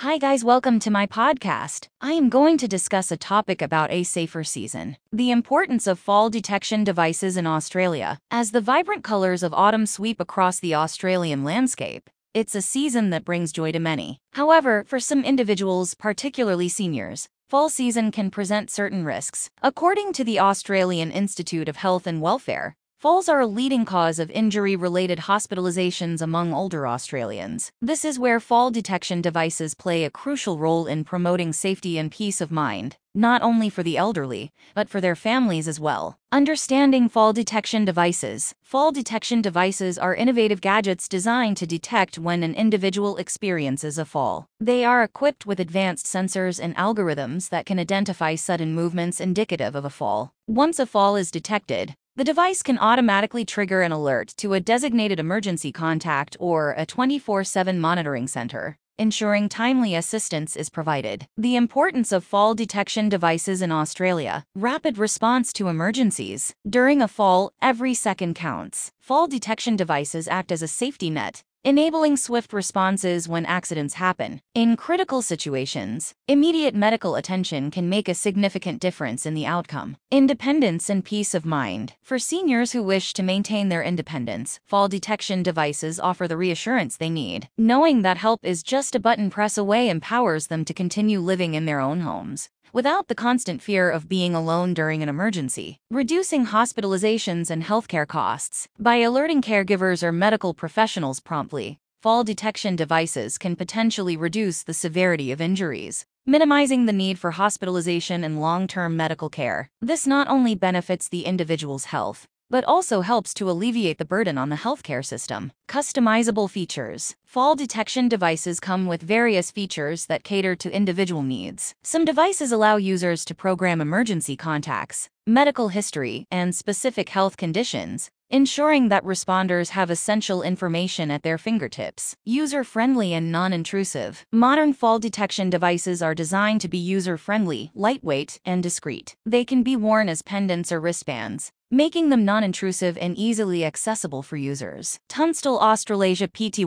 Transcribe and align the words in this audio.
Hi, 0.00 0.18
guys, 0.18 0.44
welcome 0.44 0.78
to 0.80 0.90
my 0.90 1.06
podcast. 1.06 1.88
I 2.02 2.12
am 2.12 2.28
going 2.28 2.58
to 2.58 2.68
discuss 2.68 3.10
a 3.10 3.16
topic 3.16 3.62
about 3.62 3.90
a 3.90 4.02
safer 4.02 4.44
season 4.44 4.98
the 5.10 5.30
importance 5.30 5.86
of 5.86 5.98
fall 5.98 6.28
detection 6.28 6.84
devices 6.84 7.38
in 7.38 7.46
Australia. 7.46 8.18
As 8.30 8.50
the 8.50 8.60
vibrant 8.60 9.04
colors 9.04 9.42
of 9.42 9.54
autumn 9.54 9.86
sweep 9.86 10.20
across 10.20 10.60
the 10.60 10.74
Australian 10.74 11.44
landscape, 11.44 12.10
it's 12.34 12.54
a 12.54 12.60
season 12.60 13.08
that 13.08 13.24
brings 13.24 13.52
joy 13.52 13.72
to 13.72 13.78
many. 13.78 14.20
However, 14.34 14.84
for 14.86 15.00
some 15.00 15.24
individuals, 15.24 15.94
particularly 15.94 16.68
seniors, 16.68 17.30
fall 17.48 17.70
season 17.70 18.10
can 18.10 18.30
present 18.30 18.70
certain 18.70 19.02
risks. 19.02 19.48
According 19.62 20.12
to 20.12 20.24
the 20.24 20.38
Australian 20.38 21.10
Institute 21.10 21.70
of 21.70 21.76
Health 21.76 22.06
and 22.06 22.20
Welfare, 22.20 22.76
Falls 22.98 23.28
are 23.28 23.40
a 23.40 23.46
leading 23.46 23.84
cause 23.84 24.18
of 24.18 24.30
injury 24.30 24.74
related 24.74 25.18
hospitalizations 25.18 26.22
among 26.22 26.54
older 26.54 26.88
Australians. 26.88 27.70
This 27.78 28.06
is 28.06 28.18
where 28.18 28.40
fall 28.40 28.70
detection 28.70 29.20
devices 29.20 29.74
play 29.74 30.04
a 30.04 30.10
crucial 30.10 30.58
role 30.58 30.86
in 30.86 31.04
promoting 31.04 31.52
safety 31.52 31.98
and 31.98 32.10
peace 32.10 32.40
of 32.40 32.50
mind, 32.50 32.96
not 33.14 33.42
only 33.42 33.68
for 33.68 33.82
the 33.82 33.98
elderly, 33.98 34.50
but 34.74 34.88
for 34.88 35.02
their 35.02 35.14
families 35.14 35.68
as 35.68 35.78
well. 35.78 36.18
Understanding 36.32 37.06
fall 37.10 37.34
detection 37.34 37.84
devices. 37.84 38.54
Fall 38.62 38.92
detection 38.92 39.42
devices 39.42 39.98
are 39.98 40.14
innovative 40.14 40.62
gadgets 40.62 41.06
designed 41.06 41.58
to 41.58 41.66
detect 41.66 42.18
when 42.18 42.42
an 42.42 42.54
individual 42.54 43.18
experiences 43.18 43.98
a 43.98 44.06
fall. 44.06 44.48
They 44.58 44.86
are 44.86 45.02
equipped 45.02 45.44
with 45.44 45.60
advanced 45.60 46.06
sensors 46.06 46.58
and 46.58 46.74
algorithms 46.76 47.50
that 47.50 47.66
can 47.66 47.78
identify 47.78 48.36
sudden 48.36 48.74
movements 48.74 49.20
indicative 49.20 49.74
of 49.74 49.84
a 49.84 49.90
fall. 49.90 50.32
Once 50.46 50.78
a 50.78 50.86
fall 50.86 51.14
is 51.14 51.30
detected, 51.30 51.94
the 52.16 52.24
device 52.24 52.62
can 52.62 52.78
automatically 52.78 53.44
trigger 53.44 53.82
an 53.82 53.92
alert 53.92 54.32
to 54.38 54.54
a 54.54 54.60
designated 54.60 55.20
emergency 55.20 55.70
contact 55.70 56.34
or 56.40 56.74
a 56.78 56.86
24 56.86 57.44
7 57.44 57.78
monitoring 57.78 58.26
center, 58.26 58.78
ensuring 58.96 59.50
timely 59.50 59.94
assistance 59.94 60.56
is 60.56 60.70
provided. 60.70 61.26
The 61.36 61.56
importance 61.56 62.12
of 62.12 62.24
fall 62.24 62.54
detection 62.54 63.10
devices 63.10 63.60
in 63.60 63.70
Australia. 63.70 64.44
Rapid 64.54 64.96
response 64.96 65.52
to 65.54 65.68
emergencies. 65.68 66.54
During 66.66 67.02
a 67.02 67.08
fall, 67.08 67.52
every 67.60 67.92
second 67.92 68.34
counts. 68.34 68.92
Fall 68.98 69.28
detection 69.28 69.76
devices 69.76 70.26
act 70.26 70.50
as 70.50 70.62
a 70.62 70.68
safety 70.68 71.10
net, 71.10 71.42
enabling 71.66 72.16
swift 72.16 72.52
responses 72.52 73.28
when 73.28 73.44
accidents 73.44 73.94
happen. 73.94 74.40
In 74.54 74.76
critical 74.76 75.20
situations, 75.20 76.14
immediate 76.28 76.76
medical 76.76 77.16
attention 77.16 77.72
can 77.72 77.88
make 77.88 78.08
a 78.08 78.14
significant 78.14 78.80
difference 78.80 79.26
in 79.26 79.34
the 79.34 79.46
outcome. 79.46 79.96
Independence 80.08 80.88
and 80.88 81.04
peace 81.04 81.34
of 81.34 81.44
mind. 81.44 81.94
For 82.04 82.20
seniors 82.20 82.70
who 82.70 82.84
wish 82.84 83.12
to 83.14 83.24
maintain 83.24 83.68
their 83.68 83.82
independence, 83.82 84.60
fall 84.64 84.86
detection 84.86 85.42
devices 85.42 85.98
offer 85.98 86.28
the 86.28 86.36
reassurance 86.36 86.96
they 86.96 87.10
need. 87.10 87.48
Knowing 87.58 88.02
that 88.02 88.18
help 88.18 88.44
is 88.44 88.62
just 88.62 88.94
a 88.94 89.00
button 89.00 89.28
press 89.28 89.58
away 89.58 89.88
empowers 89.88 90.46
them 90.46 90.64
to 90.66 90.72
continue 90.72 91.18
living 91.18 91.54
in 91.54 91.64
their 91.64 91.80
own 91.80 92.02
homes 92.02 92.48
without 92.72 93.08
the 93.08 93.14
constant 93.14 93.62
fear 93.62 93.90
of 93.90 94.08
being 94.08 94.34
alone 94.34 94.74
during 94.74 95.02
an 95.02 95.08
emergency, 95.08 95.78
reducing 95.90 96.46
hospitalizations 96.46 97.50
and 97.50 97.64
healthcare 97.64 98.06
costs. 98.06 98.68
By 98.78 98.96
alerting 98.96 99.42
caregivers 99.42 100.02
or 100.02 100.12
medical 100.12 100.54
professionals 100.54 101.20
promptly, 101.20 101.78
fall 102.02 102.24
detection 102.24 102.76
devices 102.76 103.38
can 103.38 103.56
potentially 103.56 104.16
reduce 104.16 104.62
the 104.62 104.74
severity 104.74 105.32
of 105.32 105.40
injuries, 105.40 106.06
minimizing 106.24 106.86
the 106.86 106.92
need 106.92 107.18
for 107.18 107.32
hospitalization 107.32 108.24
and 108.24 108.40
long 108.40 108.66
term 108.66 108.96
medical 108.96 109.28
care. 109.28 109.70
This 109.80 110.06
not 110.06 110.28
only 110.28 110.54
benefits 110.54 111.08
the 111.08 111.24
individual's 111.24 111.86
health, 111.86 112.26
but 112.48 112.64
also 112.64 113.00
helps 113.00 113.34
to 113.34 113.50
alleviate 113.50 113.98
the 113.98 114.04
burden 114.04 114.38
on 114.38 114.50
the 114.50 114.56
healthcare 114.56 115.04
system. 115.04 115.52
Customizable 115.68 116.48
features. 116.48 117.16
Fall 117.26 117.56
detection 117.56 118.08
devices 118.08 118.60
come 118.60 118.86
with 118.86 119.02
various 119.02 119.50
features 119.50 120.06
that 120.06 120.22
cater 120.22 120.54
to 120.54 120.72
individual 120.72 121.24
needs. 121.24 121.74
Some 121.82 122.04
devices 122.04 122.52
allow 122.52 122.76
users 122.76 123.24
to 123.24 123.34
program 123.34 123.80
emergency 123.80 124.36
contacts, 124.36 125.10
medical 125.26 125.68
history, 125.68 126.26
and 126.30 126.54
specific 126.54 127.08
health 127.08 127.36
conditions, 127.36 128.10
ensuring 128.30 128.88
that 128.88 129.04
responders 129.04 129.70
have 129.70 129.90
essential 129.90 130.40
information 130.40 131.10
at 131.10 131.24
their 131.24 131.36
fingertips. 131.36 132.14
User 132.24 132.62
friendly 132.62 133.12
and 133.12 133.32
non 133.32 133.52
intrusive. 133.52 134.24
Modern 134.32 134.72
fall 134.72 135.00
detection 135.00 135.50
devices 135.50 136.00
are 136.00 136.14
designed 136.14 136.60
to 136.60 136.68
be 136.68 136.78
user 136.78 137.18
friendly, 137.18 137.72
lightweight, 137.74 138.40
and 138.44 138.62
discreet. 138.62 139.16
They 139.26 139.44
can 139.44 139.64
be 139.64 139.74
worn 139.74 140.08
as 140.08 140.22
pendants 140.22 140.70
or 140.70 140.80
wristbands, 140.80 141.52
making 141.70 142.10
them 142.10 142.24
non-intrusive 142.24 142.96
and 142.98 143.16
easily 143.16 143.64
accessible 143.64 144.22
for 144.22 144.36
users. 144.36 145.00
Tunstall 145.08 145.58
Australasia 145.58 146.28
Pty 146.28 146.64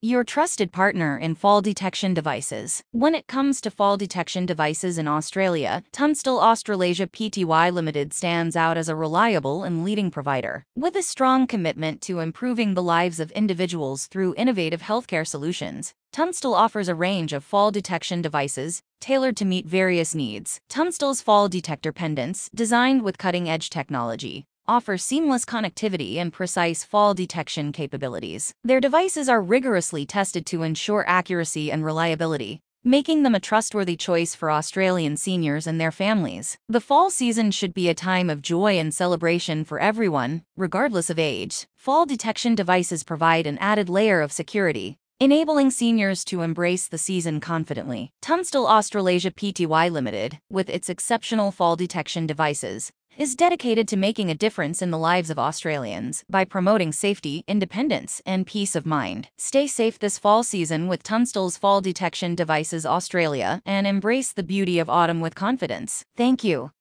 Your 0.00 0.24
trusted 0.24 0.72
partner 0.72 1.18
in 1.18 1.34
fall 1.34 1.60
detection 1.60 2.14
devices. 2.14 2.82
When 2.92 3.14
it 3.14 3.26
comes 3.26 3.60
to 3.60 3.70
fall 3.70 3.96
detection 3.96 4.46
devices 4.46 4.96
in 4.96 5.06
Australia, 5.06 5.82
Tunstall 5.92 6.40
Australasia 6.40 7.06
Pty 7.06 7.70
Limited 7.70 8.14
stands 8.14 8.56
out 8.56 8.78
as 8.78 8.88
a 8.88 8.96
reliable 8.96 9.64
and 9.64 9.84
leading 9.84 10.10
provider. 10.10 10.64
With 10.74 10.96
a 10.96 11.02
strong 11.02 11.46
commitment 11.46 12.00
to 12.02 12.20
improving 12.20 12.74
the 12.74 12.82
lives 12.82 13.20
of 13.20 13.30
individuals 13.32 14.06
through 14.06 14.34
innovative 14.36 14.82
healthcare 14.82 15.26
solutions, 15.26 15.92
Tunstall 16.12 16.54
offers 16.54 16.88
a 16.88 16.94
range 16.94 17.34
of 17.34 17.44
fall 17.44 17.70
detection 17.70 18.22
devices 18.22 18.82
tailored 19.00 19.36
to 19.36 19.44
meet 19.44 19.66
various 19.66 20.14
needs. 20.14 20.60
Tunstall's 20.68 21.22
fall 21.22 21.48
detector 21.48 21.92
pendants, 21.92 22.50
designed 22.54 23.02
with 23.02 23.18
cutting 23.18 23.48
edge 23.48 23.70
technology, 23.70 24.46
offer 24.68 24.98
seamless 24.98 25.46
connectivity 25.46 26.16
and 26.18 26.32
precise 26.32 26.84
fall 26.84 27.14
detection 27.14 27.72
capabilities. 27.72 28.54
Their 28.62 28.80
devices 28.80 29.28
are 29.28 29.40
rigorously 29.40 30.04
tested 30.04 30.44
to 30.46 30.62
ensure 30.62 31.04
accuracy 31.08 31.72
and 31.72 31.84
reliability, 31.84 32.60
making 32.84 33.22
them 33.22 33.34
a 33.34 33.40
trustworthy 33.40 33.96
choice 33.96 34.34
for 34.34 34.50
Australian 34.50 35.16
seniors 35.16 35.66
and 35.66 35.80
their 35.80 35.90
families. 35.90 36.58
The 36.68 36.80
fall 36.80 37.10
season 37.10 37.50
should 37.50 37.74
be 37.74 37.88
a 37.88 37.94
time 37.94 38.30
of 38.30 38.42
joy 38.42 38.78
and 38.78 38.94
celebration 38.94 39.64
for 39.64 39.80
everyone, 39.80 40.44
regardless 40.56 41.10
of 41.10 41.18
age. 41.18 41.66
Fall 41.74 42.06
detection 42.06 42.54
devices 42.54 43.02
provide 43.02 43.46
an 43.46 43.58
added 43.58 43.88
layer 43.88 44.20
of 44.20 44.32
security, 44.32 44.98
enabling 45.20 45.68
seniors 45.72 46.24
to 46.24 46.42
embrace 46.42 46.86
the 46.86 46.98
season 46.98 47.40
confidently. 47.40 48.12
Tunstall 48.22 48.68
Australasia 48.68 49.32
Pty 49.32 49.90
Limited, 49.90 50.38
with 50.48 50.70
its 50.70 50.88
exceptional 50.88 51.50
fall 51.50 51.74
detection 51.74 52.24
devices, 52.24 52.92
is 53.16 53.34
dedicated 53.34 53.88
to 53.88 53.96
making 53.96 54.30
a 54.30 54.34
difference 54.34 54.82
in 54.82 54.90
the 54.90 54.98
lives 54.98 55.30
of 55.30 55.38
Australians 55.38 56.24
by 56.28 56.44
promoting 56.44 56.92
safety, 56.92 57.44
independence, 57.48 58.20
and 58.26 58.46
peace 58.46 58.76
of 58.76 58.86
mind. 58.86 59.28
Stay 59.38 59.66
safe 59.66 59.98
this 59.98 60.18
fall 60.18 60.42
season 60.42 60.88
with 60.88 61.02
Tunstall's 61.02 61.56
Fall 61.56 61.80
Detection 61.80 62.34
Devices 62.34 62.84
Australia 62.84 63.60
and 63.64 63.86
embrace 63.86 64.32
the 64.32 64.42
beauty 64.42 64.78
of 64.78 64.90
autumn 64.90 65.20
with 65.20 65.34
confidence. 65.34 66.04
Thank 66.16 66.44
you. 66.44 66.72